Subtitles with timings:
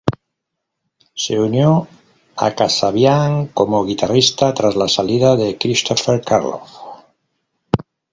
[1.23, 1.87] Se unió
[2.35, 6.71] a Kasabian como guitarrista tras la salida de Christopher Karloff.